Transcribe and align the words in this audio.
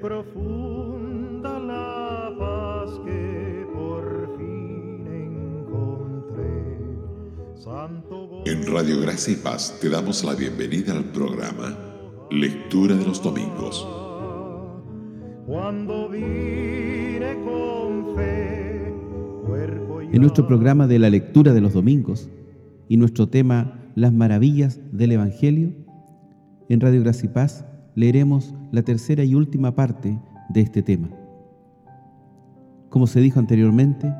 profunda 0.00 1.58
la 1.58 2.34
paz 2.38 2.90
que 3.04 3.66
por 3.74 4.34
fin 4.38 5.06
encontré. 5.06 6.64
Santo 7.54 8.42
En 8.46 8.66
Radio 8.72 8.98
Gracia 9.00 9.34
y 9.34 9.36
Paz 9.36 9.78
te 9.80 9.90
damos 9.90 10.24
la 10.24 10.34
bienvenida 10.34 10.94
al 10.94 11.04
programa 11.04 11.78
Lectura 12.30 12.94
de 12.94 13.04
los 13.04 13.22
Domingos. 13.22 13.86
Cuando 15.46 16.08
vine 16.08 17.36
con 17.44 18.16
fe, 18.16 18.94
cuerpo 19.46 20.00
y 20.00 20.16
En 20.16 20.22
nuestro 20.22 20.46
programa 20.46 20.86
de 20.86 20.98
la 20.98 21.10
lectura 21.10 21.52
de 21.52 21.60
los 21.60 21.74
domingos 21.74 22.30
y 22.88 22.96
nuestro 22.96 23.28
tema 23.28 23.92
Las 23.96 24.14
maravillas 24.14 24.80
del 24.92 25.12
Evangelio, 25.12 25.74
en 26.70 26.80
Radio 26.80 27.02
Gracia 27.02 27.28
y 27.28 27.34
Paz 27.34 27.66
leeremos 27.94 28.54
la 28.72 28.82
tercera 28.82 29.24
y 29.24 29.34
última 29.34 29.74
parte 29.74 30.18
de 30.48 30.60
este 30.60 30.82
tema. 30.82 31.08
Como 32.88 33.06
se 33.06 33.20
dijo 33.20 33.38
anteriormente, 33.38 34.12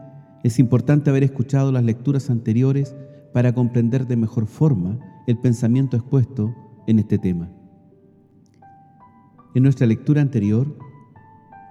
es 0.43 0.59
importante 0.59 1.11
haber 1.11 1.25
escuchado 1.25 1.73
las 1.73 1.85
lecturas 1.85 2.31
anteriores 2.31 2.95
para 3.33 3.53
comprender 3.53 4.07
de 4.07 4.17
mejor 4.17 4.47
forma 4.47 4.99
el 5.27 5.39
pensamiento 5.39 5.97
expuesto 5.97 6.55
en 6.87 6.99
este 6.99 7.19
tema. 7.19 7.51
En 9.55 9.65
nuestra 9.65 9.87
lectura 9.87 10.23
anterior 10.23 10.77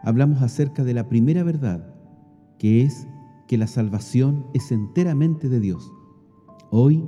hablamos 0.03 0.41
acerca 0.41 0.83
de 0.83 0.93
la 0.93 1.07
primera 1.07 1.43
verdad, 1.43 1.93
que 2.57 2.83
es 2.83 3.07
que 3.47 3.57
la 3.57 3.67
salvación 3.67 4.45
es 4.53 4.71
enteramente 4.71 5.49
de 5.49 5.59
Dios. 5.59 5.91
Hoy 6.69 7.03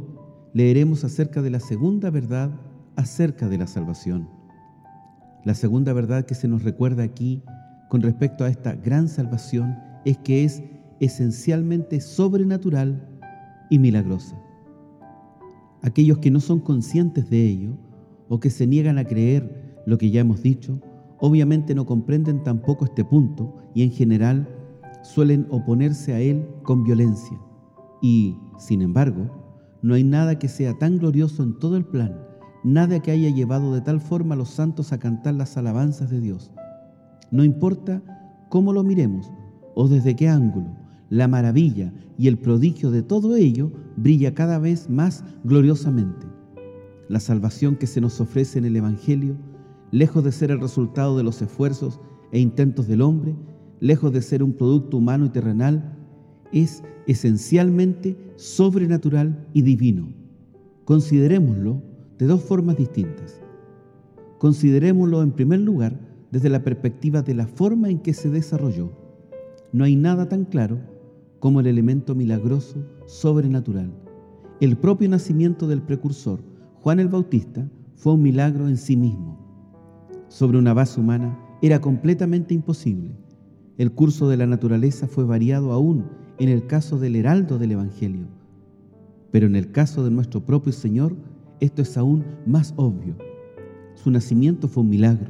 leeremos 0.53 1.03
acerca 1.03 1.41
de 1.41 1.49
la 1.49 1.59
segunda 1.59 2.09
verdad 2.09 2.59
acerca 2.95 3.47
de 3.47 3.57
la 3.57 3.67
salvación. 3.67 4.40
La 5.43 5.55
segunda 5.55 5.91
verdad 5.93 6.25
que 6.25 6.35
se 6.35 6.47
nos 6.47 6.63
recuerda 6.63 7.03
aquí 7.03 7.43
con 7.89 8.01
respecto 8.01 8.43
a 8.43 8.49
esta 8.49 8.73
gran 8.75 9.07
salvación 9.07 9.75
es 10.05 10.17
que 10.19 10.43
es 10.43 10.63
esencialmente 10.99 11.99
sobrenatural 11.99 13.07
y 13.69 13.79
milagrosa. 13.79 14.39
Aquellos 15.81 16.19
que 16.19 16.29
no 16.29 16.39
son 16.39 16.59
conscientes 16.59 17.29
de 17.29 17.43
ello 17.43 17.71
o 18.29 18.39
que 18.39 18.51
se 18.51 18.67
niegan 18.67 18.99
a 18.99 19.05
creer 19.05 19.81
lo 19.87 19.97
que 19.97 20.11
ya 20.11 20.21
hemos 20.21 20.43
dicho, 20.43 20.79
obviamente 21.19 21.73
no 21.73 21.87
comprenden 21.87 22.43
tampoco 22.43 22.85
este 22.85 23.03
punto 23.03 23.57
y 23.73 23.81
en 23.81 23.91
general 23.91 24.47
suelen 25.01 25.47
oponerse 25.49 26.13
a 26.13 26.19
él 26.19 26.47
con 26.61 26.83
violencia. 26.83 27.39
Y, 27.99 28.37
sin 28.59 28.83
embargo, 28.83 29.29
no 29.81 29.95
hay 29.95 30.03
nada 30.03 30.37
que 30.37 30.47
sea 30.47 30.77
tan 30.77 30.99
glorioso 30.99 31.41
en 31.41 31.57
todo 31.57 31.77
el 31.77 31.85
plan, 31.85 32.15
nada 32.63 32.99
que 33.01 33.11
haya 33.11 33.29
llevado 33.29 33.73
de 33.73 33.81
tal 33.81 33.99
forma 33.99 34.35
a 34.35 34.37
los 34.37 34.49
santos 34.49 34.93
a 34.93 34.99
cantar 34.99 35.35
las 35.35 35.57
alabanzas 35.57 36.09
de 36.09 36.19
Dios. 36.19 36.51
No 37.31 37.43
importa 37.43 38.01
cómo 38.49 38.73
lo 38.73 38.83
miremos 38.83 39.31
o 39.75 39.87
desde 39.87 40.15
qué 40.15 40.27
ángulo, 40.27 40.67
la 41.09 41.27
maravilla 41.27 41.93
y 42.17 42.27
el 42.27 42.37
prodigio 42.37 42.91
de 42.91 43.03
todo 43.03 43.35
ello 43.35 43.71
brilla 43.97 44.33
cada 44.33 44.59
vez 44.59 44.89
más 44.89 45.23
gloriosamente. 45.43 46.27
La 47.09 47.19
salvación 47.19 47.75
que 47.75 47.87
se 47.87 47.99
nos 47.99 48.21
ofrece 48.21 48.59
en 48.59 48.65
el 48.65 48.75
Evangelio, 48.75 49.35
lejos 49.91 50.23
de 50.23 50.31
ser 50.31 50.51
el 50.51 50.61
resultado 50.61 51.17
de 51.17 51.23
los 51.23 51.41
esfuerzos 51.41 51.99
e 52.31 52.39
intentos 52.39 52.87
del 52.87 53.01
hombre, 53.01 53.35
lejos 53.79 54.13
de 54.13 54.21
ser 54.21 54.43
un 54.43 54.53
producto 54.53 54.97
humano 54.97 55.25
y 55.25 55.29
terrenal, 55.29 55.97
es 56.53 56.83
esencialmente 57.07 58.17
sobrenatural 58.37 59.47
y 59.53 59.63
divino. 59.63 60.13
Considerémoslo 60.85 61.90
de 62.21 62.27
dos 62.27 62.43
formas 62.43 62.77
distintas. 62.77 63.41
Considerémoslo 64.37 65.23
en 65.23 65.31
primer 65.31 65.59
lugar 65.59 65.99
desde 66.29 66.49
la 66.49 66.63
perspectiva 66.63 67.23
de 67.23 67.33
la 67.33 67.47
forma 67.47 67.89
en 67.89 67.97
que 67.97 68.13
se 68.13 68.29
desarrolló. 68.29 68.91
No 69.73 69.85
hay 69.85 69.95
nada 69.95 70.29
tan 70.29 70.45
claro 70.45 70.77
como 71.39 71.61
el 71.61 71.65
elemento 71.65 72.13
milagroso 72.13 72.85
sobrenatural. 73.07 73.91
El 74.59 74.77
propio 74.77 75.09
nacimiento 75.09 75.67
del 75.67 75.81
precursor, 75.81 76.43
Juan 76.75 76.99
el 76.99 77.07
Bautista, 77.07 77.67
fue 77.95 78.13
un 78.13 78.21
milagro 78.21 78.67
en 78.67 78.77
sí 78.77 78.95
mismo. 78.95 79.39
Sobre 80.27 80.59
una 80.59 80.75
base 80.75 80.99
humana 80.99 81.39
era 81.63 81.81
completamente 81.81 82.53
imposible. 82.53 83.15
El 83.79 83.93
curso 83.93 84.29
de 84.29 84.37
la 84.37 84.45
naturaleza 84.45 85.07
fue 85.07 85.23
variado 85.23 85.71
aún 85.71 86.05
en 86.37 86.49
el 86.49 86.67
caso 86.67 86.99
del 86.99 87.15
heraldo 87.15 87.57
del 87.57 87.71
Evangelio. 87.71 88.27
Pero 89.31 89.47
en 89.47 89.55
el 89.55 89.71
caso 89.71 90.03
de 90.03 90.11
nuestro 90.11 90.45
propio 90.45 90.71
Señor, 90.71 91.15
esto 91.61 91.83
es 91.83 91.95
aún 91.95 92.25
más 92.45 92.73
obvio. 92.75 93.15
Su 93.93 94.09
nacimiento 94.09 94.67
fue 94.67 94.81
un 94.81 94.89
milagro. 94.89 95.29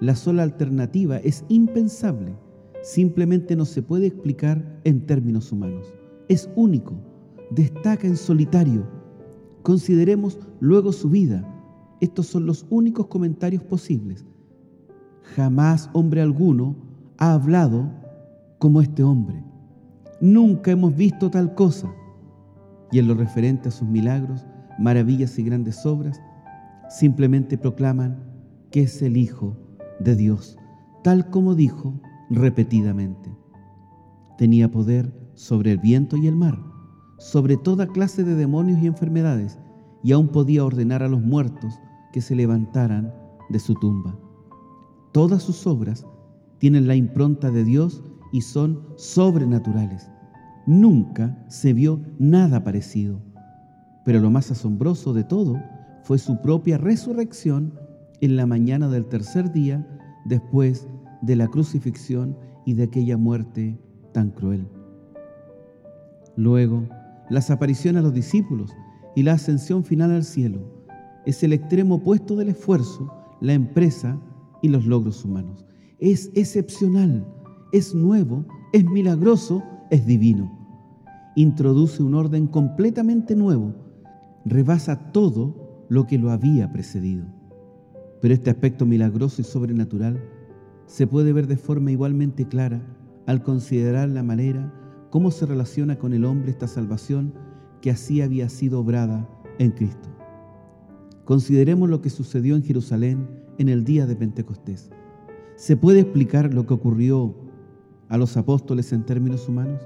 La 0.00 0.14
sola 0.14 0.42
alternativa 0.42 1.16
es 1.16 1.44
impensable. 1.48 2.34
Simplemente 2.82 3.56
no 3.56 3.64
se 3.64 3.82
puede 3.82 4.06
explicar 4.08 4.80
en 4.84 5.06
términos 5.06 5.50
humanos. 5.50 5.94
Es 6.28 6.50
único. 6.56 6.94
Destaca 7.50 8.06
en 8.06 8.16
solitario. 8.16 8.86
Consideremos 9.62 10.38
luego 10.60 10.92
su 10.92 11.08
vida. 11.08 11.48
Estos 12.00 12.26
son 12.26 12.44
los 12.44 12.66
únicos 12.68 13.06
comentarios 13.06 13.62
posibles. 13.62 14.26
Jamás 15.36 15.88
hombre 15.94 16.20
alguno 16.20 16.76
ha 17.16 17.32
hablado 17.32 17.90
como 18.58 18.82
este 18.82 19.02
hombre. 19.02 19.42
Nunca 20.20 20.72
hemos 20.72 20.94
visto 20.94 21.30
tal 21.30 21.54
cosa. 21.54 21.90
Y 22.90 22.98
en 22.98 23.08
lo 23.08 23.14
referente 23.14 23.68
a 23.68 23.72
sus 23.72 23.88
milagros, 23.88 24.44
maravillas 24.82 25.38
y 25.38 25.44
grandes 25.44 25.86
obras, 25.86 26.20
simplemente 26.90 27.56
proclaman 27.56 28.22
que 28.70 28.82
es 28.82 29.00
el 29.00 29.16
Hijo 29.16 29.56
de 30.00 30.16
Dios, 30.16 30.58
tal 31.04 31.30
como 31.30 31.54
dijo 31.54 32.00
repetidamente. 32.30 33.30
Tenía 34.36 34.70
poder 34.70 35.12
sobre 35.34 35.72
el 35.72 35.78
viento 35.78 36.16
y 36.16 36.26
el 36.26 36.36
mar, 36.36 36.58
sobre 37.18 37.56
toda 37.56 37.86
clase 37.86 38.24
de 38.24 38.34
demonios 38.34 38.82
y 38.82 38.86
enfermedades, 38.86 39.58
y 40.02 40.12
aún 40.12 40.28
podía 40.28 40.64
ordenar 40.64 41.02
a 41.02 41.08
los 41.08 41.22
muertos 41.22 41.78
que 42.12 42.20
se 42.20 42.34
levantaran 42.34 43.14
de 43.50 43.60
su 43.60 43.74
tumba. 43.74 44.18
Todas 45.12 45.42
sus 45.42 45.66
obras 45.66 46.04
tienen 46.58 46.88
la 46.88 46.96
impronta 46.96 47.50
de 47.50 47.64
Dios 47.64 48.02
y 48.32 48.40
son 48.40 48.82
sobrenaturales. 48.96 50.10
Nunca 50.66 51.44
se 51.48 51.72
vio 51.72 52.00
nada 52.18 52.64
parecido. 52.64 53.20
Pero 54.04 54.20
lo 54.20 54.30
más 54.30 54.50
asombroso 54.50 55.12
de 55.12 55.24
todo 55.24 55.60
fue 56.02 56.18
su 56.18 56.40
propia 56.40 56.78
resurrección 56.78 57.78
en 58.20 58.36
la 58.36 58.46
mañana 58.46 58.88
del 58.88 59.06
tercer 59.06 59.52
día 59.52 59.86
después 60.24 60.88
de 61.22 61.36
la 61.36 61.48
crucifixión 61.48 62.36
y 62.64 62.74
de 62.74 62.84
aquella 62.84 63.16
muerte 63.16 63.78
tan 64.12 64.30
cruel. 64.30 64.66
Luego, 66.36 66.88
las 67.30 67.50
apariciones 67.50 68.00
a 68.00 68.02
los 68.02 68.14
discípulos 68.14 68.72
y 69.14 69.22
la 69.22 69.32
ascensión 69.32 69.84
final 69.84 70.10
al 70.10 70.24
cielo 70.24 70.60
es 71.26 71.42
el 71.42 71.52
extremo 71.52 71.96
opuesto 71.96 72.36
del 72.36 72.48
esfuerzo, 72.48 73.12
la 73.40 73.52
empresa 73.52 74.20
y 74.62 74.68
los 74.68 74.86
logros 74.86 75.24
humanos. 75.24 75.64
Es 75.98 76.30
excepcional, 76.34 77.26
es 77.72 77.94
nuevo, 77.94 78.44
es 78.72 78.84
milagroso, 78.84 79.62
es 79.90 80.06
divino. 80.06 80.50
Introduce 81.36 82.02
un 82.02 82.14
orden 82.14 82.46
completamente 82.46 83.36
nuevo, 83.36 83.74
rebasa 84.44 85.12
todo 85.12 85.86
lo 85.88 86.06
que 86.06 86.18
lo 86.18 86.30
había 86.30 86.72
precedido. 86.72 87.26
Pero 88.20 88.34
este 88.34 88.50
aspecto 88.50 88.86
milagroso 88.86 89.42
y 89.42 89.44
sobrenatural 89.44 90.22
se 90.86 91.06
puede 91.06 91.32
ver 91.32 91.46
de 91.46 91.56
forma 91.56 91.90
igualmente 91.90 92.46
clara 92.46 92.80
al 93.26 93.42
considerar 93.42 94.08
la 94.08 94.22
manera 94.22 94.72
cómo 95.10 95.30
se 95.30 95.46
relaciona 95.46 95.98
con 95.98 96.12
el 96.12 96.24
hombre 96.24 96.50
esta 96.50 96.66
salvación 96.66 97.34
que 97.80 97.90
así 97.90 98.22
había 98.22 98.48
sido 98.48 98.80
obrada 98.80 99.28
en 99.58 99.72
Cristo. 99.72 100.08
Consideremos 101.24 101.88
lo 101.88 102.00
que 102.00 102.10
sucedió 102.10 102.56
en 102.56 102.62
Jerusalén 102.62 103.28
en 103.58 103.68
el 103.68 103.84
día 103.84 104.06
de 104.06 104.16
Pentecostés. 104.16 104.90
¿Se 105.56 105.76
puede 105.76 106.00
explicar 106.00 106.52
lo 106.52 106.66
que 106.66 106.74
ocurrió 106.74 107.34
a 108.08 108.16
los 108.16 108.36
apóstoles 108.36 108.92
en 108.92 109.04
términos 109.04 109.48
humanos? 109.48 109.82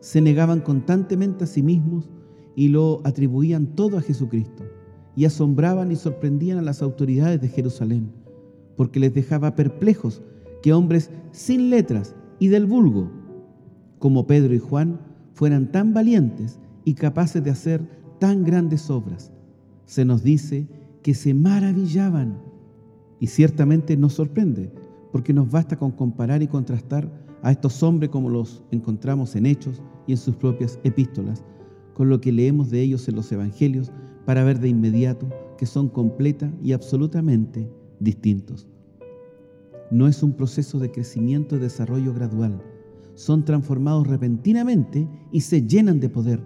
Se 0.00 0.20
negaban 0.20 0.60
constantemente 0.60 1.44
a 1.44 1.46
sí 1.46 1.62
mismos 1.62 2.10
y 2.56 2.68
lo 2.68 3.00
atribuían 3.04 3.66
todo 3.74 3.98
a 3.98 4.02
Jesucristo 4.02 4.64
y 5.16 5.24
asombraban 5.24 5.92
y 5.92 5.96
sorprendían 5.96 6.58
a 6.58 6.62
las 6.62 6.82
autoridades 6.82 7.40
de 7.40 7.48
Jerusalén 7.48 8.10
porque 8.76 9.00
les 9.00 9.14
dejaba 9.14 9.54
perplejos 9.54 10.22
que 10.62 10.72
hombres 10.72 11.10
sin 11.32 11.70
letras 11.70 12.14
y 12.38 12.48
del 12.48 12.66
vulgo 12.66 13.10
como 13.98 14.26
Pedro 14.26 14.54
y 14.54 14.58
Juan 14.58 15.00
fueran 15.32 15.70
tan 15.70 15.94
valientes 15.94 16.58
y 16.84 16.94
capaces 16.94 17.42
de 17.42 17.50
hacer 17.50 17.88
tan 18.18 18.44
grandes 18.44 18.90
obras. 18.90 19.32
Se 19.86 20.04
nos 20.04 20.22
dice 20.22 20.68
que 21.02 21.14
se 21.14 21.34
maravillaban 21.34 22.38
y 23.20 23.26
ciertamente 23.26 23.96
nos 23.96 24.14
sorprende 24.14 24.72
porque 25.12 25.32
nos 25.32 25.50
basta 25.50 25.76
con 25.76 25.92
comparar 25.92 26.42
y 26.42 26.48
contrastar 26.48 27.10
a 27.42 27.52
estos 27.52 27.82
hombres 27.82 28.10
como 28.10 28.30
los 28.30 28.62
encontramos 28.70 29.36
en 29.36 29.46
Hechos 29.46 29.82
y 30.06 30.12
en 30.12 30.18
sus 30.18 30.34
propias 30.34 30.78
epístolas, 30.82 31.44
con 31.94 32.10
lo 32.10 32.20
que 32.20 32.32
leemos 32.32 32.70
de 32.70 32.82
ellos 32.82 33.08
en 33.08 33.16
los 33.16 33.30
Evangelios 33.32 33.92
para 34.26 34.44
ver 34.44 34.58
de 34.58 34.68
inmediato 34.68 35.28
que 35.56 35.64
son 35.64 35.88
completa 35.88 36.52
y 36.62 36.72
absolutamente 36.72 37.70
distintos. 38.00 38.66
no 39.90 40.08
es 40.08 40.22
un 40.22 40.32
proceso 40.32 40.80
de 40.80 40.90
crecimiento 40.90 41.54
y 41.54 41.60
desarrollo 41.60 42.12
gradual. 42.12 42.60
Son 43.14 43.44
transformados 43.44 44.08
repentinamente 44.08 45.06
y 45.30 45.42
se 45.42 45.62
llenan 45.62 46.00
de 46.00 46.08
poder. 46.08 46.42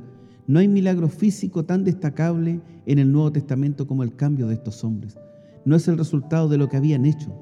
No 0.46 0.58
hay 0.58 0.68
milagro 0.68 1.08
físico 1.08 1.64
tan 1.64 1.82
destacable 1.84 2.60
en 2.84 2.98
el 2.98 3.10
Nuevo 3.10 3.32
Testamento 3.32 3.86
como 3.86 4.02
el 4.02 4.14
cambio 4.16 4.48
de 4.48 4.54
estos 4.54 4.84
hombres. 4.84 5.16
No 5.64 5.76
es 5.76 5.88
el 5.88 5.96
resultado 5.96 6.48
de 6.48 6.58
lo 6.58 6.68
que 6.68 6.76
habían 6.76 7.06
hecho, 7.06 7.32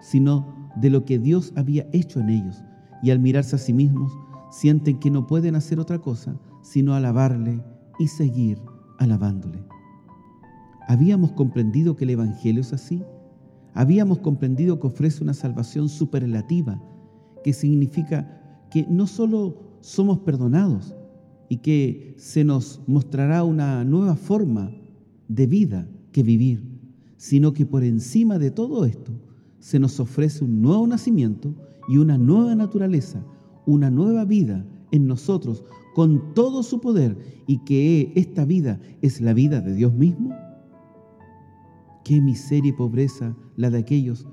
sino 0.00 0.72
de 0.80 0.88
lo 0.88 1.04
que 1.04 1.18
Dios 1.18 1.52
había 1.56 1.86
hecho 1.92 2.20
en 2.20 2.30
ellos. 2.30 2.62
Y 3.02 3.10
al 3.10 3.18
mirarse 3.18 3.56
a 3.56 3.58
sí 3.58 3.74
mismos, 3.74 4.12
sienten 4.50 4.98
que 4.98 5.10
no 5.10 5.26
pueden 5.26 5.56
hacer 5.56 5.78
otra 5.78 5.98
cosa 5.98 6.38
sino 6.64 6.94
alabarle 6.94 7.62
y 7.98 8.08
seguir 8.08 8.58
alabándole. 8.98 9.62
¿Habíamos 10.88 11.32
comprendido 11.32 11.94
que 11.94 12.04
el 12.04 12.10
Evangelio 12.10 12.62
es 12.62 12.72
así? 12.72 13.02
Habíamos 13.74 14.18
comprendido 14.20 14.80
que 14.80 14.86
ofrece 14.86 15.22
una 15.22 15.34
salvación 15.34 15.88
superlativa, 15.88 16.82
que 17.44 17.52
significa 17.52 18.66
que 18.70 18.86
no 18.88 19.06
solo 19.06 19.76
somos 19.80 20.20
perdonados 20.20 20.96
y 21.48 21.58
que 21.58 22.14
se 22.16 22.44
nos 22.44 22.80
mostrará 22.86 23.44
una 23.44 23.84
nueva 23.84 24.16
forma 24.16 24.72
de 25.28 25.46
vida 25.46 25.86
que 26.12 26.22
vivir, 26.22 26.64
sino 27.18 27.52
que 27.52 27.66
por 27.66 27.84
encima 27.84 28.38
de 28.38 28.50
todo 28.50 28.86
esto 28.86 29.12
se 29.58 29.78
nos 29.78 30.00
ofrece 30.00 30.44
un 30.44 30.62
nuevo 30.62 30.86
nacimiento 30.86 31.54
y 31.88 31.98
una 31.98 32.16
nueva 32.16 32.54
naturaleza, 32.54 33.22
una 33.66 33.90
nueva 33.90 34.24
vida 34.24 34.64
en 34.92 35.06
nosotros 35.06 35.64
con 35.94 36.34
todo 36.34 36.62
su 36.62 36.80
poder 36.80 37.16
y 37.46 37.58
que 37.64 38.12
esta 38.16 38.44
vida 38.44 38.80
es 39.00 39.20
la 39.20 39.32
vida 39.32 39.60
de 39.60 39.74
Dios 39.74 39.94
mismo? 39.94 40.34
Qué 42.04 42.20
miseria 42.20 42.70
y 42.70 42.72
pobreza 42.72 43.34
la 43.56 43.70
de 43.70 43.78
aquellos 43.78 44.26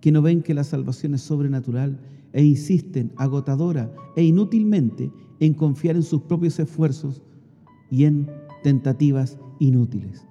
que 0.00 0.12
no 0.12 0.22
ven 0.22 0.42
que 0.42 0.54
la 0.54 0.64
salvación 0.64 1.14
es 1.14 1.22
sobrenatural 1.22 2.00
e 2.32 2.44
insisten 2.44 3.12
agotadora 3.16 3.92
e 4.16 4.22
inútilmente 4.22 5.10
en 5.40 5.54
confiar 5.54 5.96
en 5.96 6.02
sus 6.02 6.22
propios 6.22 6.58
esfuerzos 6.58 7.22
y 7.90 8.04
en 8.04 8.28
tentativas 8.62 9.38
inútiles. 9.58 10.26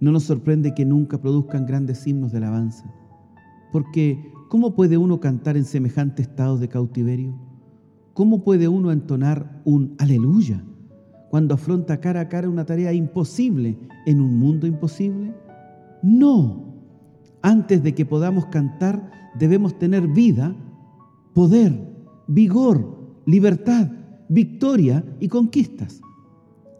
No 0.00 0.12
nos 0.12 0.24
sorprende 0.24 0.74
que 0.74 0.84
nunca 0.84 1.20
produzcan 1.20 1.66
grandes 1.66 2.06
himnos 2.06 2.32
de 2.32 2.38
alabanza, 2.38 2.92
porque 3.72 4.32
¿cómo 4.48 4.74
puede 4.74 4.96
uno 4.96 5.20
cantar 5.20 5.56
en 5.56 5.64
semejante 5.64 6.22
estado 6.22 6.58
de 6.58 6.68
cautiverio? 6.68 7.49
¿Cómo 8.20 8.44
puede 8.44 8.68
uno 8.68 8.92
entonar 8.92 9.62
un 9.64 9.94
aleluya 9.96 10.62
cuando 11.30 11.54
afronta 11.54 12.00
cara 12.00 12.20
a 12.20 12.28
cara 12.28 12.50
una 12.50 12.66
tarea 12.66 12.92
imposible 12.92 13.78
en 14.04 14.20
un 14.20 14.38
mundo 14.38 14.66
imposible? 14.66 15.32
No. 16.02 16.66
Antes 17.40 17.82
de 17.82 17.94
que 17.94 18.04
podamos 18.04 18.44
cantar, 18.44 19.10
debemos 19.38 19.78
tener 19.78 20.06
vida, 20.06 20.54
poder, 21.32 21.72
vigor, 22.28 23.22
libertad, 23.24 23.88
victoria 24.28 25.02
y 25.18 25.28
conquistas. 25.28 26.02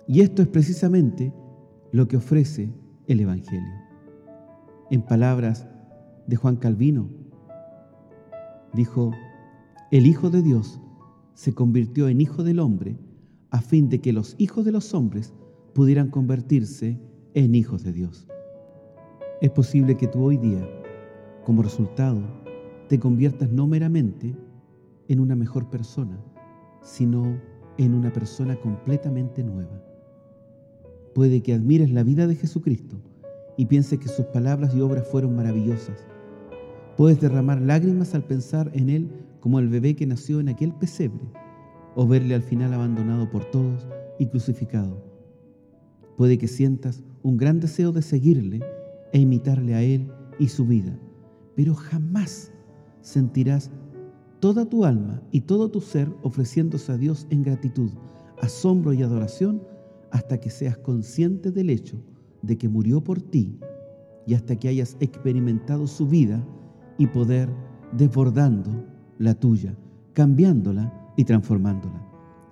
Y 0.07 0.21
esto 0.21 0.43
es 0.43 0.49
precisamente 0.49 1.33
lo 1.91 2.07
que 2.07 2.19
ofrece 2.19 2.71
el 3.07 3.19
Evangelio. 3.19 3.73
En 4.91 5.01
palabras 5.01 5.67
de 6.27 6.37
Juan 6.37 6.57
Calvino, 6.57 7.09
dijo, 8.75 9.13
el 9.91 10.07
Hijo 10.07 10.29
de 10.29 10.43
Dios 10.43 10.79
se 11.41 11.55
convirtió 11.55 12.07
en 12.11 12.21
hijo 12.21 12.45
del 12.45 12.59
hombre 12.59 12.99
a 13.49 13.63
fin 13.63 13.89
de 13.89 14.03
que 14.03 14.13
los 14.13 14.35
hijos 14.37 14.67
de 14.67 14.73
los 14.73 14.93
hombres 14.93 15.33
pudieran 15.73 16.11
convertirse 16.11 17.01
en 17.33 17.55
hijos 17.55 17.83
de 17.83 17.95
Dios. 17.95 18.27
Es 19.41 19.49
posible 19.49 19.97
que 19.97 20.07
tú 20.07 20.23
hoy 20.23 20.37
día, 20.37 20.69
como 21.47 21.63
resultado, 21.63 22.21
te 22.91 23.01
conviertas 23.01 23.51
no 23.51 23.67
meramente 23.67 24.37
en 25.09 25.19
una 25.19 25.35
mejor 25.35 25.71
persona, 25.71 26.23
sino 26.83 27.41
en 27.79 27.95
una 27.95 28.13
persona 28.13 28.55
completamente 28.57 29.43
nueva. 29.43 29.83
Puede 31.15 31.43
que 31.43 31.55
admires 31.55 31.91
la 31.91 32.03
vida 32.03 32.27
de 32.27 32.37
Jesucristo 32.37 33.01
y 33.57 33.65
pienses 33.65 33.99
que 33.99 34.09
sus 34.09 34.27
palabras 34.27 34.75
y 34.75 34.83
obras 34.83 35.09
fueron 35.09 35.37
maravillosas. 35.37 36.07
Puedes 36.99 37.19
derramar 37.19 37.63
lágrimas 37.63 38.15
al 38.15 38.25
pensar 38.25 38.71
en 38.75 38.91
Él 38.91 39.30
como 39.41 39.59
el 39.59 39.69
bebé 39.69 39.97
que 39.97 40.07
nació 40.07 40.41
en 40.41 40.49
aquel 40.49 40.73
pesebre, 40.73 41.25
o 41.95 42.07
verle 42.07 42.35
al 42.35 42.43
final 42.43 42.73
abandonado 42.73 43.29
por 43.31 43.45
todos 43.47 43.87
y 44.19 44.27
crucificado. 44.27 45.03
Puede 46.17 46.39
que 46.39 46.49
sientas 46.49 47.03
un 47.23 47.37
gran 47.37 47.61
deseo 47.61 47.93
de 47.93 48.03
seguirle 48.03 48.61
e 49.13 49.19
imitarle 49.19 49.75
a 49.75 49.83
Él 49.83 50.11
y 50.39 50.49
su 50.49 50.67
vida, 50.67 50.99
pero 51.57 51.75
jamás 51.75 52.53
sentirás 53.01 53.71
toda 54.41 54.67
tu 54.69 54.85
alma 54.85 55.23
y 55.31 55.43
todo 55.43 55.71
tu 55.71 55.81
ser 55.81 56.11
ofreciéndose 56.23 56.93
a 56.93 56.97
Dios 56.97 57.27
en 57.31 57.43
gratitud, 57.43 57.91
asombro 58.41 58.93
y 58.93 59.03
adoración 59.03 59.63
hasta 60.11 60.39
que 60.39 60.51
seas 60.51 60.79
consciente 60.79 61.51
del 61.51 61.71
hecho 61.71 62.03
de 62.43 62.57
que 62.57 62.69
murió 62.69 63.03
por 63.03 63.21
ti 63.21 63.59
y 64.27 64.35
hasta 64.35 64.57
que 64.57 64.69
hayas 64.69 64.97
experimentado 65.01 65.87
su 65.87 66.07
vida 66.07 66.47
y 66.99 67.07
poder 67.07 67.49
desbordando 67.93 68.85
la 69.21 69.35
tuya, 69.35 69.77
cambiándola 70.15 71.13
y 71.15 71.25
transformándola, 71.25 72.03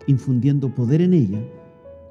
infundiendo 0.06 0.74
poder 0.74 1.00
en 1.00 1.14
ella, 1.14 1.42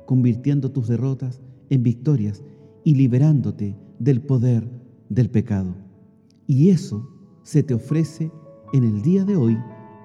convirtiendo 0.07 0.71
tus 0.71 0.87
derrotas 0.87 1.43
en 1.69 1.83
victorias 1.83 2.43
y 2.83 2.95
liberándote 2.95 3.77
del 3.99 4.19
poder 4.19 4.67
del 5.09 5.29
pecado. 5.29 5.75
Y 6.47 6.69
eso 6.69 7.07
se 7.43 7.61
te 7.61 7.75
ofrece 7.75 8.31
en 8.73 8.83
el 8.83 9.03
día 9.03 9.25
de 9.25 9.35
hoy 9.35 9.55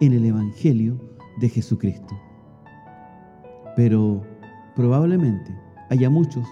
en 0.03 0.13
el 0.13 0.27
Evangelio 0.27 1.01
de 1.41 1.49
Jesucristo. 1.49 2.15
Pero 3.75 4.23
probablemente 4.77 5.57
haya 5.89 6.11
muchos 6.11 6.47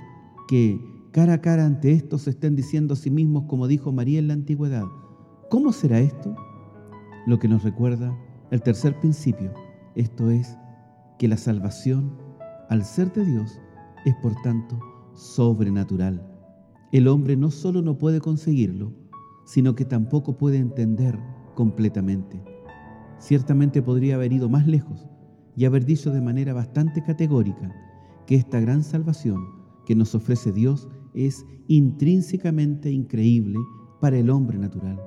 que 0.49 0.81
cara 1.13 1.35
a 1.35 1.41
cara 1.43 1.67
ante 1.67 1.93
esto 1.93 2.17
se 2.17 2.31
estén 2.31 2.57
diciendo 2.57 2.95
a 2.95 2.97
sí 2.97 3.11
mismos, 3.11 3.45
como 3.45 3.69
dijo 3.69 3.93
María 3.93 4.21
en 4.21 4.29
la 4.29 4.35
antigüedad, 4.35 4.87
¿cómo 5.51 5.73
será 5.73 6.01
esto? 6.01 6.35
Lo 7.27 7.39
que 7.39 7.49
nos 7.49 7.63
recuerda 7.63 8.17
el 8.51 8.63
tercer 8.63 8.99
principio, 8.99 9.53
esto 9.95 10.31
es, 10.31 10.57
que 11.19 11.29
la 11.29 11.37
salvación, 11.37 12.17
al 12.69 12.85
ser 12.85 13.13
de 13.13 13.25
Dios, 13.25 13.61
es 14.05 14.15
por 14.17 14.35
tanto 14.43 14.79
sobrenatural. 15.15 16.27
El 16.93 17.07
hombre 17.07 17.37
no 17.37 17.51
solo 17.51 17.83
no 17.83 17.99
puede 17.99 18.21
conseguirlo, 18.21 18.93
sino 19.45 19.75
que 19.75 19.85
tampoco 19.85 20.37
puede 20.37 20.59
entender 20.59 21.19
completamente. 21.55 22.43
Ciertamente 23.19 23.83
podría 23.83 24.17
haber 24.17 24.33
ido 24.33 24.49
más 24.49 24.67
lejos 24.67 25.09
y 25.55 25.65
haber 25.65 25.85
dicho 25.85 26.11
de 26.11 26.21
manera 26.21 26.53
bastante 26.53 27.03
categórica 27.03 27.73
que 28.27 28.35
esta 28.35 28.61
gran 28.61 28.83
salvación 28.83 29.45
que 29.87 29.95
nos 29.95 30.15
ofrece 30.15 30.53
Dios 30.53 30.89
es 31.15 31.45
intrínsecamente 31.69 32.91
increíble 32.91 33.59
para 34.01 34.19
el 34.19 34.31
hombre 34.31 34.59
natural. 34.59 34.99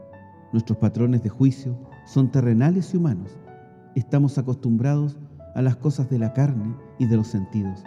Nuestros 0.52 0.78
patrones 0.78 1.24
de 1.24 1.30
juicio 1.30 1.78
son 2.06 2.32
terrenales 2.32 2.94
y 2.94 2.98
humanos. 2.98 3.38
Estamos 3.96 4.38
acostumbrados 4.38 5.18
a 5.56 5.62
las 5.62 5.76
cosas 5.78 6.10
de 6.10 6.20
la 6.20 6.34
carne 6.34 6.76
y 7.00 7.06
de 7.06 7.16
los 7.16 7.28
sentidos. 7.28 7.84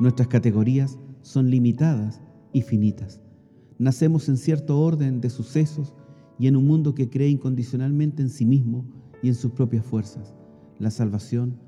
Nuestras 0.00 0.28
categorías 0.28 0.98
son 1.22 1.50
limitadas 1.50 2.20
y 2.52 2.62
finitas. 2.62 3.20
Nacemos 3.78 4.28
en 4.28 4.36
cierto 4.36 4.80
orden 4.80 5.20
de 5.20 5.30
sucesos 5.30 5.94
y 6.38 6.46
en 6.46 6.56
un 6.56 6.66
mundo 6.66 6.94
que 6.94 7.10
cree 7.10 7.28
incondicionalmente 7.28 8.22
en 8.22 8.30
sí 8.30 8.44
mismo 8.44 8.84
y 9.22 9.28
en 9.28 9.34
sus 9.34 9.52
propias 9.52 9.84
fuerzas. 9.84 10.34
La 10.78 10.90
salvación, 10.90 11.58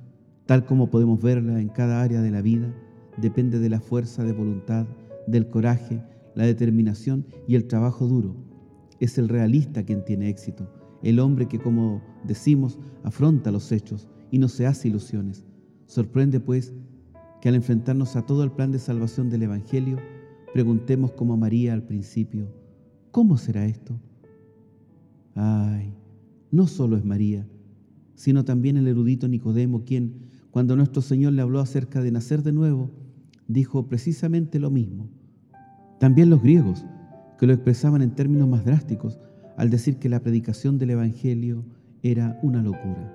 tal 0.46 0.64
como 0.64 0.90
podemos 0.90 1.22
verla 1.22 1.60
en 1.60 1.68
cada 1.68 2.02
área 2.02 2.20
de 2.20 2.30
la 2.30 2.42
vida, 2.42 2.74
depende 3.16 3.58
de 3.58 3.68
la 3.68 3.80
fuerza 3.80 4.24
de 4.24 4.32
voluntad, 4.32 4.86
del 5.26 5.48
coraje, 5.48 6.02
la 6.34 6.44
determinación 6.44 7.26
y 7.46 7.54
el 7.54 7.66
trabajo 7.66 8.06
duro 8.06 8.34
es 9.00 9.18
el 9.18 9.28
realista 9.28 9.84
quien 9.84 10.04
tiene 10.04 10.28
éxito, 10.28 10.68
el 11.04 11.20
hombre 11.20 11.46
que, 11.46 11.58
como 11.58 12.02
decimos, 12.24 12.78
afronta 13.02 13.52
los 13.52 13.70
hechos 13.70 14.08
y 14.30 14.38
no 14.38 14.48
se 14.48 14.66
hace 14.66 14.88
ilusiones. 14.88 15.44
Sorprende, 15.86 16.40
pues, 16.40 16.74
que 17.40 17.50
al 17.50 17.54
enfrentarnos 17.54 18.16
a 18.16 18.22
todo 18.22 18.42
el 18.42 18.50
plan 18.50 18.72
de 18.72 18.78
salvación 18.78 19.28
del 19.28 19.42
Evangelio, 19.42 19.98
preguntemos 20.54 21.12
como 21.12 21.36
María 21.36 21.74
al 21.74 21.82
principio, 21.82 22.48
¿cómo 23.10 23.36
será 23.36 23.66
esto? 23.66 24.00
Ay, 25.34 25.94
no 26.50 26.66
solo 26.66 26.96
es 26.96 27.04
María, 27.04 27.46
sino 28.14 28.44
también 28.44 28.78
el 28.78 28.88
erudito 28.88 29.28
Nicodemo, 29.28 29.84
quien, 29.84 30.30
cuando 30.50 30.74
nuestro 30.74 31.02
Señor 31.02 31.34
le 31.34 31.42
habló 31.42 31.60
acerca 31.60 32.00
de 32.00 32.12
nacer 32.12 32.42
de 32.42 32.52
nuevo, 32.52 32.90
dijo 33.46 33.88
precisamente 33.88 34.58
lo 34.58 34.70
mismo. 34.70 35.10
También 36.00 36.30
los 36.30 36.42
griegos, 36.42 36.86
que 37.38 37.46
lo 37.46 37.52
expresaban 37.52 38.00
en 38.00 38.14
términos 38.14 38.48
más 38.48 38.64
drásticos 38.64 39.18
al 39.56 39.70
decir 39.70 39.98
que 39.98 40.08
la 40.08 40.20
predicación 40.20 40.78
del 40.78 40.90
Evangelio 40.90 41.64
era 42.02 42.38
una 42.42 42.62
locura. 42.62 43.12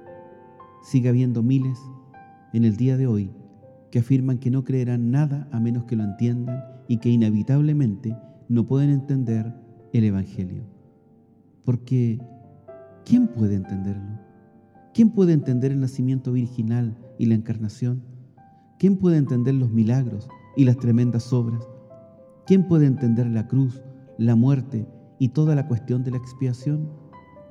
Sigue 0.81 1.09
habiendo 1.09 1.43
miles 1.43 1.79
en 2.53 2.63
el 2.63 2.77
día 2.77 2.97
de 2.97 3.07
hoy 3.07 3.31
que 3.91 3.99
afirman 3.99 4.37
que 4.37 4.51
no 4.51 4.63
creerán 4.63 5.11
nada 5.11 5.47
a 5.51 5.59
menos 5.59 5.85
que 5.85 5.95
lo 5.95 6.03
entiendan 6.03 6.63
y 6.87 6.97
que 6.97 7.09
inevitablemente 7.09 8.15
no 8.47 8.65
pueden 8.67 8.89
entender 8.89 9.53
el 9.93 10.03
Evangelio. 10.03 10.63
porque 11.65 12.19
¿quién 13.05 13.27
puede 13.27 13.55
entenderlo? 13.55 14.19
¿Quién 14.93 15.11
puede 15.11 15.33
entender 15.33 15.71
el 15.71 15.79
nacimiento 15.79 16.31
virginal 16.31 16.97
y 17.19 17.27
la 17.27 17.35
encarnación? 17.35 18.01
¿Quién 18.79 18.97
puede 18.97 19.17
entender 19.17 19.53
los 19.53 19.69
milagros 19.71 20.27
y 20.57 20.65
las 20.65 20.77
tremendas 20.77 21.31
obras? 21.31 21.67
¿Quién 22.47 22.67
puede 22.67 22.87
entender 22.87 23.27
la 23.27 23.47
cruz, 23.47 23.83
la 24.17 24.35
muerte 24.35 24.87
y 25.19 25.29
toda 25.29 25.53
la 25.53 25.67
cuestión 25.67 26.03
de 26.03 26.11
la 26.11 26.17
expiación? 26.17 26.89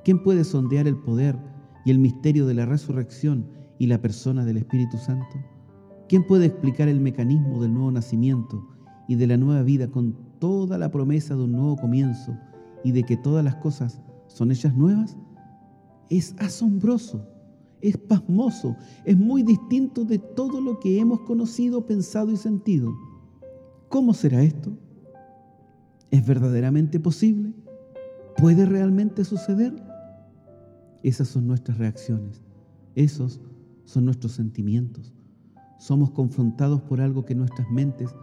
¿Quién 0.03 0.21
puede 0.23 0.43
sondear 0.43 0.87
el 0.87 0.97
poder 0.97 1.37
y 1.85 1.91
el 1.91 1.99
misterio 1.99 2.45
de 2.47 2.55
la 2.55 2.65
resurrección 2.65 3.47
y 3.77 3.87
la 3.87 4.01
persona 4.01 4.43
del 4.43 4.57
Espíritu 4.57 4.97
Santo? 4.97 5.37
¿Quién 6.09 6.25
puede 6.25 6.47
explicar 6.47 6.87
el 6.87 6.99
mecanismo 6.99 7.61
del 7.61 7.73
nuevo 7.73 7.91
nacimiento 7.91 8.67
y 9.07 9.15
de 9.15 9.27
la 9.27 9.37
nueva 9.37 9.61
vida 9.61 9.87
con 9.87 10.17
toda 10.39 10.77
la 10.77 10.89
promesa 10.89 11.35
de 11.35 11.43
un 11.43 11.51
nuevo 11.51 11.77
comienzo 11.77 12.35
y 12.83 12.91
de 12.91 13.03
que 13.03 13.17
todas 13.17 13.45
las 13.45 13.55
cosas 13.57 14.01
son 14.27 14.51
hechas 14.51 14.75
nuevas? 14.75 15.17
Es 16.09 16.35
asombroso, 16.39 17.23
es 17.81 17.95
pasmoso, 17.97 18.75
es 19.05 19.15
muy 19.15 19.43
distinto 19.43 20.03
de 20.03 20.17
todo 20.17 20.59
lo 20.59 20.79
que 20.79 20.99
hemos 20.99 21.19
conocido, 21.21 21.85
pensado 21.85 22.31
y 22.31 22.37
sentido. 22.37 22.91
¿Cómo 23.89 24.13
será 24.13 24.41
esto? 24.41 24.75
¿Es 26.11 26.25
verdaderamente 26.25 26.99
posible? 26.99 27.53
¿Puede 28.37 28.65
realmente 28.65 29.23
suceder? 29.25 29.73
Esas 31.03 31.27
son 31.27 31.47
nuestras 31.47 31.77
reacciones, 31.77 32.41
esos 32.95 33.41
son 33.85 34.05
nuestros 34.05 34.33
sentimientos. 34.33 35.13
Somos 35.77 36.11
confrontados 36.11 36.81
por 36.81 36.99
algo 36.99 37.25
que 37.25 37.35
nuestras 37.35 37.69
mentes 37.69 38.13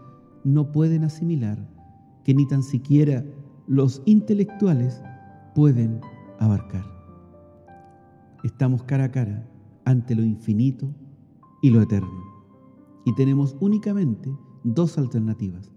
no 0.44 0.72
pueden 0.72 1.04
asimilar, 1.04 1.58
que 2.24 2.34
ni 2.34 2.46
tan 2.46 2.62
siquiera 2.62 3.24
los 3.66 4.02
intelectuales 4.04 5.02
pueden 5.54 6.00
abarcar. 6.38 6.84
Estamos 8.44 8.82
cara 8.82 9.04
a 9.04 9.10
cara 9.10 9.48
ante 9.84 10.14
lo 10.14 10.22
infinito 10.22 10.94
y 11.62 11.70
lo 11.70 11.82
eterno. 11.82 12.24
Y 13.04 13.14
tenemos 13.14 13.56
únicamente 13.60 14.30
dos 14.64 14.98
alternativas. 14.98 15.75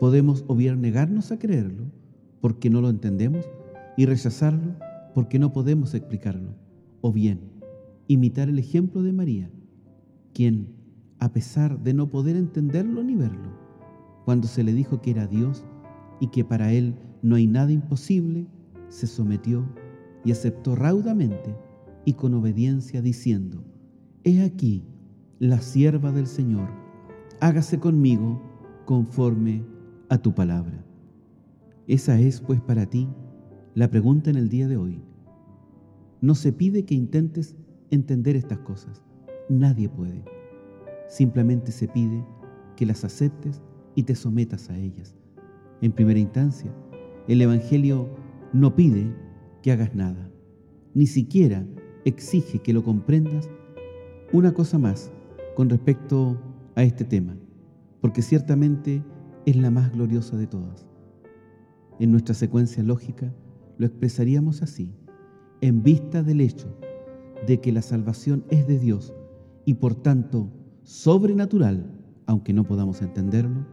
Podemos 0.00 0.44
o 0.46 0.54
bien 0.54 0.80
negarnos 0.80 1.32
a 1.32 1.38
creerlo 1.38 1.84
porque 2.40 2.70
no 2.70 2.80
lo 2.80 2.90
entendemos 2.90 3.46
y 3.96 4.06
rechazarlo 4.06 4.74
porque 5.14 5.38
no 5.38 5.52
podemos 5.52 5.94
explicarlo. 5.94 6.50
O 7.00 7.12
bien 7.12 7.40
imitar 8.08 8.48
el 8.48 8.58
ejemplo 8.58 9.02
de 9.02 9.12
María, 9.12 9.50
quien, 10.32 10.68
a 11.18 11.32
pesar 11.32 11.80
de 11.82 11.94
no 11.94 12.08
poder 12.10 12.36
entenderlo 12.36 13.02
ni 13.02 13.16
verlo, 13.16 13.50
cuando 14.24 14.46
se 14.46 14.62
le 14.62 14.72
dijo 14.72 15.00
que 15.00 15.12
era 15.12 15.26
Dios 15.26 15.64
y 16.20 16.28
que 16.28 16.44
para 16.44 16.72
él 16.72 16.94
no 17.22 17.36
hay 17.36 17.46
nada 17.46 17.72
imposible, 17.72 18.46
se 18.88 19.06
sometió 19.06 19.64
y 20.24 20.32
aceptó 20.32 20.76
raudamente 20.76 21.56
y 22.04 22.14
con 22.14 22.34
obediencia 22.34 23.02
diciendo, 23.02 23.64
He 24.24 24.42
aquí 24.42 24.84
la 25.38 25.60
sierva 25.60 26.12
del 26.12 26.26
Señor, 26.26 26.68
hágase 27.40 27.78
conmigo 27.78 28.40
conforme 28.84 29.62
a 30.08 30.18
tu 30.18 30.34
palabra. 30.34 30.84
Esa 31.86 32.18
es, 32.18 32.40
pues, 32.40 32.60
para 32.60 32.86
ti 32.86 33.08
la 33.74 33.90
pregunta 33.90 34.30
en 34.30 34.36
el 34.36 34.48
día 34.48 34.68
de 34.68 34.76
hoy. 34.76 35.02
No 36.20 36.34
se 36.34 36.52
pide 36.52 36.84
que 36.84 36.94
intentes 36.94 37.56
entender 37.90 38.36
estas 38.36 38.58
cosas. 38.60 39.02
Nadie 39.48 39.88
puede. 39.88 40.24
Simplemente 41.08 41.72
se 41.72 41.88
pide 41.88 42.24
que 42.76 42.86
las 42.86 43.04
aceptes 43.04 43.62
y 43.94 44.02
te 44.02 44.14
sometas 44.14 44.70
a 44.70 44.78
ellas. 44.78 45.16
En 45.80 45.92
primera 45.92 46.18
instancia, 46.18 46.72
el 47.28 47.40
Evangelio 47.42 48.08
no 48.52 48.74
pide 48.74 49.14
que 49.62 49.72
hagas 49.72 49.94
nada, 49.94 50.30
ni 50.94 51.06
siquiera 51.06 51.66
exige 52.04 52.60
que 52.60 52.72
lo 52.72 52.82
comprendas. 52.82 53.50
Una 54.32 54.52
cosa 54.54 54.78
más 54.78 55.12
con 55.54 55.68
respecto 55.68 56.40
a 56.74 56.82
este 56.82 57.04
tema, 57.04 57.36
porque 58.00 58.22
ciertamente 58.22 59.02
es 59.46 59.56
la 59.56 59.70
más 59.70 59.92
gloriosa 59.92 60.36
de 60.36 60.46
todas. 60.46 60.86
En 61.98 62.10
nuestra 62.10 62.34
secuencia 62.34 62.82
lógica 62.82 63.32
lo 63.78 63.86
expresaríamos 63.86 64.60
así, 64.62 64.92
en 65.60 65.82
vista 65.82 66.22
del 66.22 66.40
hecho 66.40 66.76
de 67.46 67.60
que 67.60 67.72
la 67.72 67.80
salvación 67.80 68.44
es 68.50 68.66
de 68.66 68.78
Dios 68.78 69.14
y 69.64 69.74
por 69.74 69.94
tanto 69.94 70.50
sobrenatural, 70.82 71.90
aunque 72.26 72.52
no 72.52 72.64
podamos 72.64 73.02
entenderlo, 73.02 73.64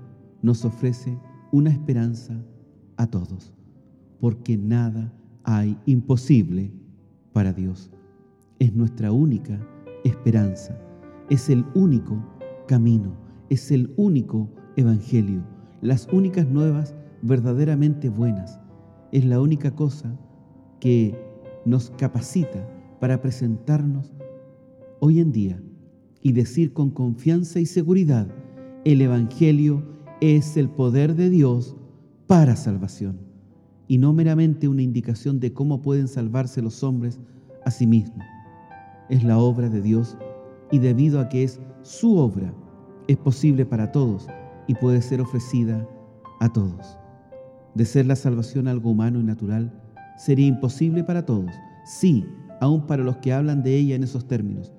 nos 0.42 0.64
ofrece 0.64 1.18
una 1.52 1.72
esperanza 1.72 2.40
a 2.98 3.08
todos, 3.08 3.54
porque 4.20 4.58
nada 4.58 5.14
hay 5.44 5.78
imposible 5.86 6.72
para 7.34 7.52
Dios. 7.52 7.92
Es 8.60 8.74
nuestra 8.74 9.12
única 9.12 9.60
esperanza, 10.04 10.78
es 11.30 11.50
el 11.50 11.66
único 11.74 12.24
camino, 12.68 13.16
es 13.50 13.72
el 13.72 13.94
único 13.98 14.50
evangelio, 14.76 15.44
las 15.84 16.08
únicas 16.14 16.48
nuevas 16.48 16.96
verdaderamente 17.22 18.08
buenas. 18.08 18.58
Es 19.12 19.26
la 19.26 19.42
única 19.42 19.76
cosa 19.76 20.18
que 20.80 21.14
nos 21.66 21.90
capacita 21.92 22.66
para 23.02 23.22
presentarnos 23.22 24.14
hoy 25.02 25.20
en 25.20 25.34
día 25.34 25.62
y 26.22 26.32
decir 26.32 26.72
con 26.72 26.90
confianza 26.90 27.60
y 27.60 27.66
seguridad, 27.66 28.30
el 28.86 29.02
Evangelio 29.02 29.84
es 30.22 30.56
el 30.56 30.70
poder 30.70 31.16
de 31.16 31.30
Dios 31.30 31.76
para 32.28 32.56
salvación 32.56 33.20
y 33.90 33.98
no 33.98 34.14
meramente 34.14 34.70
una 34.70 34.84
indicación 34.84 35.42
de 35.42 35.52
cómo 35.52 35.82
pueden 35.82 36.08
salvarse 36.08 36.62
los 36.62 36.82
hombres 36.82 37.20
a 37.66 37.72
sí 37.72 37.88
mismos. 37.88 38.24
Es 39.10 39.26
la 39.26 39.38
obra 39.38 39.68
de 39.68 39.82
Dios 39.82 40.18
y 40.72 40.80
debido 40.80 41.20
a 41.20 41.28
que 41.28 41.44
es 41.44 41.60
su 41.82 42.16
obra, 42.16 42.54
es 43.10 43.18
posible 43.18 43.66
para 43.66 43.92
todos 43.92 44.30
y 44.68 44.76
puede 44.76 45.02
ser 45.02 45.22
ofrecida 45.22 45.88
a 46.40 46.52
todos. 46.52 46.98
De 47.76 47.86
ser 47.86 48.06
la 48.06 48.16
salvación 48.16 48.68
algo 48.68 48.92
humano 48.92 49.20
y 49.20 49.24
natural, 49.24 49.72
sería 50.18 50.48
imposible 50.48 51.04
para 51.04 51.26
todos, 51.26 51.52
sí, 51.86 52.26
aún 52.62 52.86
para 52.86 53.04
los 53.04 53.18
que 53.18 53.34
hablan 53.34 53.64
de 53.64 53.76
ella 53.76 53.96
en 53.96 54.04
esos 54.04 54.28
términos, 54.28 54.74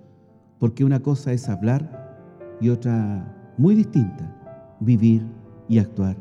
porque 0.58 0.84
una 0.84 1.00
cosa 1.00 1.32
es 1.32 1.48
hablar 1.48 2.56
y 2.60 2.68
otra 2.68 3.52
muy 3.58 3.74
distinta, 3.74 4.34
vivir 4.80 5.26
y 5.68 5.78
actuar. 5.78 6.16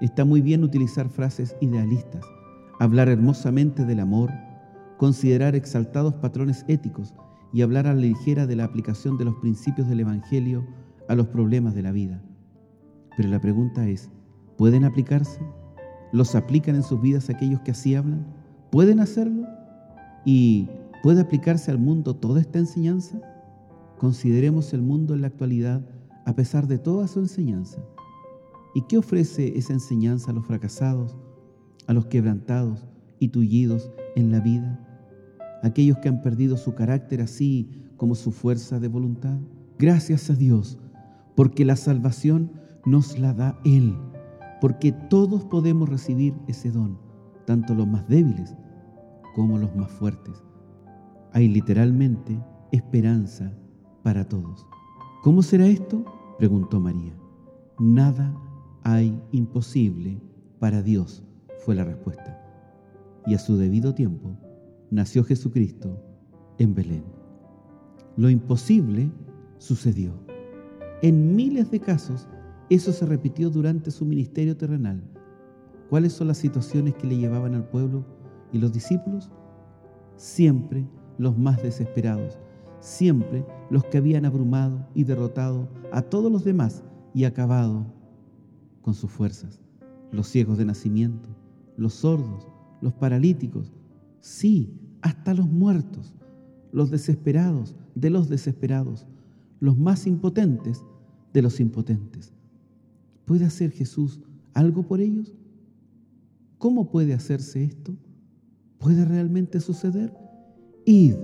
Está 0.00 0.24
muy 0.24 0.40
bien 0.40 0.64
utilizar 0.64 1.08
frases 1.08 1.56
idealistas, 1.60 2.24
hablar 2.78 3.08
hermosamente 3.08 3.84
del 3.84 4.00
amor, 4.00 4.30
considerar 4.96 5.54
exaltados 5.54 6.14
patrones 6.14 6.64
éticos 6.68 7.14
y 7.52 7.62
hablar 7.62 7.86
a 7.86 7.94
la 7.94 8.00
ligera 8.00 8.46
de 8.46 8.56
la 8.56 8.64
aplicación 8.64 9.16
de 9.16 9.24
los 9.24 9.34
principios 9.36 9.88
del 9.88 10.00
Evangelio 10.00 10.66
a 11.08 11.14
los 11.14 11.28
problemas 11.28 11.74
de 11.74 11.82
la 11.82 11.92
vida. 11.92 12.22
Pero 13.18 13.30
la 13.30 13.40
pregunta 13.40 13.88
es, 13.88 14.10
¿pueden 14.56 14.84
aplicarse? 14.84 15.40
¿Los 16.12 16.36
aplican 16.36 16.76
en 16.76 16.84
sus 16.84 17.00
vidas 17.00 17.28
aquellos 17.28 17.60
que 17.62 17.72
así 17.72 17.96
hablan? 17.96 18.24
¿Pueden 18.70 19.00
hacerlo? 19.00 19.44
¿Y 20.24 20.68
puede 21.02 21.22
aplicarse 21.22 21.72
al 21.72 21.78
mundo 21.78 22.14
toda 22.14 22.40
esta 22.40 22.60
enseñanza? 22.60 23.20
Consideremos 23.98 24.72
el 24.72 24.82
mundo 24.82 25.14
en 25.14 25.22
la 25.22 25.26
actualidad 25.26 25.84
a 26.26 26.36
pesar 26.36 26.68
de 26.68 26.78
toda 26.78 27.08
su 27.08 27.18
enseñanza. 27.18 27.82
¿Y 28.72 28.82
qué 28.82 28.98
ofrece 28.98 29.58
esa 29.58 29.72
enseñanza 29.72 30.30
a 30.30 30.34
los 30.34 30.46
fracasados, 30.46 31.16
a 31.88 31.94
los 31.94 32.06
quebrantados 32.06 32.86
y 33.18 33.30
tullidos 33.30 33.90
en 34.14 34.30
la 34.30 34.38
vida? 34.38 34.78
Aquellos 35.64 35.98
que 35.98 36.08
han 36.08 36.22
perdido 36.22 36.56
su 36.56 36.76
carácter 36.76 37.20
así 37.20 37.82
como 37.96 38.14
su 38.14 38.30
fuerza 38.30 38.78
de 38.78 38.86
voluntad. 38.86 39.40
Gracias 39.76 40.30
a 40.30 40.36
Dios, 40.36 40.78
porque 41.34 41.64
la 41.64 41.74
salvación 41.74 42.57
nos 42.88 43.18
la 43.18 43.34
da 43.34 43.58
Él, 43.64 43.94
porque 44.60 44.92
todos 44.92 45.44
podemos 45.44 45.88
recibir 45.88 46.34
ese 46.46 46.70
don, 46.70 46.98
tanto 47.46 47.74
los 47.74 47.86
más 47.86 48.08
débiles 48.08 48.56
como 49.34 49.58
los 49.58 49.74
más 49.76 49.90
fuertes. 49.90 50.42
Hay 51.32 51.48
literalmente 51.48 52.38
esperanza 52.72 53.52
para 54.02 54.26
todos. 54.26 54.66
¿Cómo 55.22 55.42
será 55.42 55.66
esto? 55.66 56.04
preguntó 56.38 56.80
María. 56.80 57.14
Nada 57.78 58.34
hay 58.84 59.20
imposible 59.32 60.18
para 60.58 60.82
Dios, 60.82 61.22
fue 61.58 61.74
la 61.74 61.84
respuesta. 61.84 62.42
Y 63.26 63.34
a 63.34 63.38
su 63.38 63.58
debido 63.58 63.94
tiempo 63.94 64.34
nació 64.90 65.24
Jesucristo 65.24 66.02
en 66.58 66.74
Belén. 66.74 67.04
Lo 68.16 68.30
imposible 68.30 69.10
sucedió. 69.58 70.14
En 71.02 71.36
miles 71.36 71.70
de 71.70 71.80
casos 71.80 72.28
eso 72.76 72.92
se 72.92 73.06
repitió 73.06 73.50
durante 73.50 73.90
su 73.90 74.04
ministerio 74.04 74.56
terrenal. 74.56 75.02
¿Cuáles 75.88 76.12
son 76.12 76.28
las 76.28 76.38
situaciones 76.38 76.94
que 76.94 77.06
le 77.06 77.16
llevaban 77.16 77.54
al 77.54 77.68
pueblo 77.68 78.04
y 78.52 78.58
los 78.58 78.72
discípulos? 78.72 79.30
Siempre 80.16 80.86
los 81.16 81.38
más 81.38 81.62
desesperados, 81.62 82.38
siempre 82.80 83.46
los 83.70 83.84
que 83.84 83.98
habían 83.98 84.26
abrumado 84.26 84.86
y 84.94 85.04
derrotado 85.04 85.68
a 85.92 86.02
todos 86.02 86.30
los 86.30 86.44
demás 86.44 86.84
y 87.14 87.24
acabado 87.24 87.86
con 88.82 88.94
sus 88.94 89.10
fuerzas, 89.10 89.60
los 90.12 90.28
ciegos 90.28 90.58
de 90.58 90.66
nacimiento, 90.66 91.28
los 91.76 91.94
sordos, 91.94 92.48
los 92.80 92.92
paralíticos, 92.92 93.72
sí, 94.20 94.78
hasta 95.00 95.32
los 95.34 95.48
muertos, 95.48 96.14
los 96.72 96.90
desesperados 96.90 97.74
de 97.94 98.10
los 98.10 98.28
desesperados, 98.28 99.06
los 99.60 99.78
más 99.78 100.06
impotentes 100.06 100.84
de 101.32 101.42
los 101.42 101.60
impotentes. 101.60 102.34
¿Puede 103.28 103.44
hacer 103.44 103.72
Jesús 103.72 104.22
algo 104.54 104.84
por 104.84 105.02
ellos? 105.02 105.34
¿Cómo 106.56 106.90
puede 106.90 107.12
hacerse 107.12 107.62
esto? 107.62 107.94
¿Puede 108.78 109.04
realmente 109.04 109.60
suceder? 109.60 110.16
Id 110.86 111.14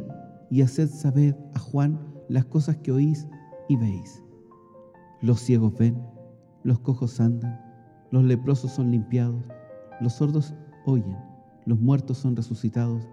y 0.51 0.61
haced 0.61 0.91
saber 0.91 1.35
a 1.55 1.59
Juan 1.59 1.99
las 2.29 2.45
cosas 2.45 2.77
que 2.77 2.93
oís 2.93 3.27
y 3.71 3.77
veis. 3.77 4.23
Los 5.23 5.41
ciegos 5.41 5.73
ven, 5.79 5.97
los 6.63 6.79
cojos 6.81 7.19
andan, 7.21 7.59
los 8.11 8.23
leprosos 8.23 8.73
son 8.73 8.91
limpiados, 8.91 9.43
los 10.03 10.13
sordos 10.13 10.53
oyen, 10.85 11.17
los 11.65 11.81
muertos 11.81 12.19
son 12.19 12.37
resucitados 12.37 13.09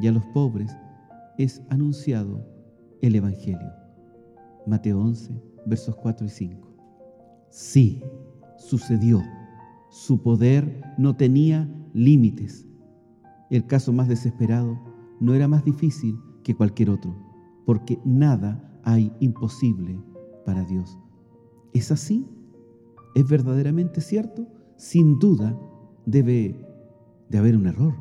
y 0.00 0.08
a 0.08 0.12
los 0.12 0.26
pobres 0.26 0.76
es 1.38 1.62
anunciado 1.70 2.44
el 3.00 3.14
Evangelio. 3.14 3.72
Mateo 4.66 5.00
11, 5.00 5.40
versos 5.66 5.94
4 5.94 6.26
y 6.26 6.30
5. 6.30 6.74
Sí, 7.56 8.02
sucedió. 8.64 9.22
Su 9.90 10.22
poder 10.22 10.82
no 10.98 11.16
tenía 11.16 11.68
límites. 11.92 12.66
El 13.50 13.66
caso 13.66 13.92
más 13.92 14.08
desesperado 14.08 14.78
no 15.20 15.34
era 15.34 15.48
más 15.48 15.64
difícil 15.64 16.18
que 16.42 16.56
cualquier 16.56 16.90
otro, 16.90 17.14
porque 17.64 17.98
nada 18.04 18.80
hay 18.82 19.12
imposible 19.20 19.98
para 20.44 20.64
Dios. 20.64 20.98
¿Es 21.72 21.90
así? 21.92 22.26
¿Es 23.14 23.28
verdaderamente 23.28 24.00
cierto? 24.00 24.46
Sin 24.76 25.18
duda 25.18 25.58
debe 26.06 26.66
de 27.28 27.38
haber 27.38 27.56
un 27.56 27.66
error, 27.66 27.94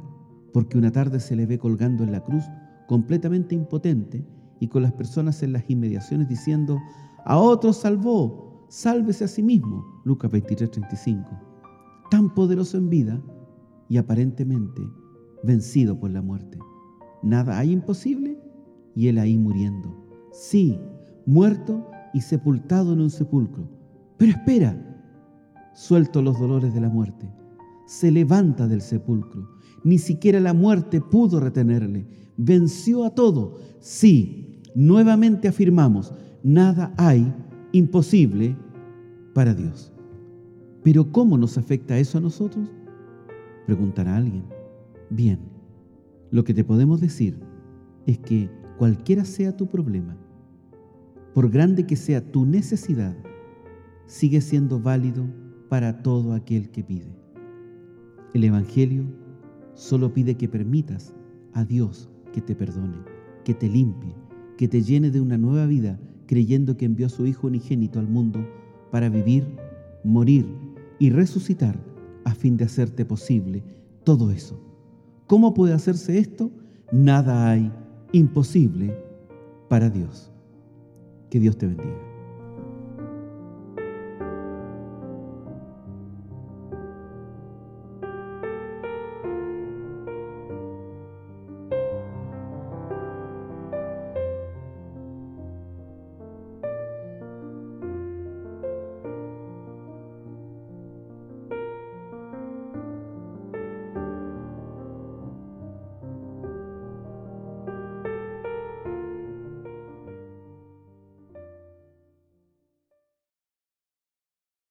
porque 0.52 0.78
una 0.78 0.92
tarde 0.92 1.20
se 1.20 1.36
le 1.36 1.46
ve 1.46 1.60
colgando 1.60 2.04
en 2.04 2.12
la 2.12 2.24
cruz 2.24 2.44
completamente 2.88 3.56
impotente 3.56 4.26
y 4.60 4.68
con 4.68 4.84
las 4.84 4.94
personas 4.94 5.42
en 5.44 5.54
las 5.54 5.70
inmediaciones 5.70 6.28
diciendo, 6.28 6.80
a 7.26 7.38
otro 7.38 7.74
salvó, 7.74 8.43
sálvese 8.74 9.26
a 9.26 9.28
sí 9.28 9.44
mismo. 9.44 10.02
Lucas 10.04 10.32
23, 10.32 10.72
35. 10.72 11.30
Tan 12.10 12.34
poderoso 12.34 12.78
en 12.78 12.90
vida 12.90 13.22
y 13.88 13.98
aparentemente 13.98 14.82
vencido 15.44 16.00
por 16.00 16.10
la 16.10 16.24
muerte. 16.24 16.58
Nada 17.22 17.60
hay 17.60 17.72
imposible 17.72 18.40
y 18.96 19.10
él 19.10 19.20
ahí 19.20 19.38
muriendo. 19.38 19.96
Sí, 20.32 20.80
muerto 21.28 21.88
y 22.16 22.22
sepultado 22.22 22.94
en 22.94 23.02
un 23.02 23.12
sepulcro. 23.12 23.70
Pero 24.18 24.32
espera, 24.32 24.76
suelto 25.76 26.24
los 26.24 26.40
dolores 26.40 26.74
de 26.74 26.82
la 26.82 26.90
muerte. 26.90 27.32
Se 27.86 28.10
levanta 28.10 28.68
del 28.68 28.82
sepulcro. 28.82 29.50
Ni 29.84 30.00
siquiera 30.00 30.40
la 30.40 30.54
muerte 30.56 31.00
pudo 31.00 31.40
retenerle. 31.40 32.08
Venció 32.38 33.06
a 33.06 33.12
todo. 33.12 33.60
Sí, 33.80 34.64
nuevamente 34.74 35.48
afirmamos, 35.48 36.12
nada 36.42 36.92
hay 36.98 37.32
imposible 37.74 38.56
para 39.34 39.54
Dios. 39.54 39.92
Pero 40.84 41.12
¿cómo 41.12 41.38
nos 41.38 41.58
afecta 41.58 41.98
eso 41.98 42.20
a 42.20 42.22
nosotros? 42.22 42.70
Preguntará 43.66 44.16
alguien. 44.16 44.44
Bien, 45.10 45.40
lo 46.32 46.44
que 46.44 46.54
te 46.54 46.64
podemos 46.64 47.02
decir 47.02 47.38
es 48.06 48.20
que 48.20 48.50
cualquiera 48.78 49.26
sea 49.26 49.58
tu 49.58 49.68
problema, 49.68 50.16
por 51.34 51.50
grande 51.50 51.86
que 51.86 51.96
sea 51.96 52.24
tu 52.32 52.46
necesidad, 52.46 53.16
sigue 54.06 54.40
siendo 54.42 54.80
válido 54.80 55.26
para 55.68 56.04
todo 56.04 56.34
aquel 56.34 56.70
que 56.70 56.84
pide. 56.84 57.12
El 58.36 58.44
Evangelio 58.44 59.06
solo 59.74 60.14
pide 60.14 60.36
que 60.36 60.48
permitas 60.48 61.16
a 61.54 61.66
Dios 61.66 62.08
que 62.34 62.42
te 62.42 62.56
perdone, 62.56 62.98
que 63.44 63.56
te 63.56 63.68
limpie, 63.68 64.14
que 64.58 64.68
te 64.68 64.84
llene 64.84 65.10
de 65.10 65.22
una 65.22 65.38
nueva 65.40 65.66
vida, 65.66 66.00
creyendo 66.28 66.78
que 66.78 66.86
envió 66.86 67.08
a 67.08 67.10
su 67.10 67.26
Hijo 67.26 67.48
unigénito 67.48 68.00
al 68.00 68.08
mundo 68.08 68.40
para 68.92 69.10
vivir, 69.10 69.46
morir 70.04 70.46
y 71.00 71.10
resucitar 71.10 71.78
a 72.26 72.36
fin 72.36 72.58
de 72.58 72.66
hacerte 72.66 73.06
posible 73.06 73.64
todo 74.04 74.32
eso. 74.32 74.60
¿Cómo 75.28 75.54
puede 75.54 75.74
hacerse 75.74 76.20
esto? 76.20 76.52
Nada 76.92 77.50
hay 77.50 77.72
imposible 78.12 78.96
para 79.70 79.90
Dios. 79.90 80.32
Que 81.30 81.40
Dios 81.40 81.58
te 81.58 81.68
bendiga. 81.68 82.13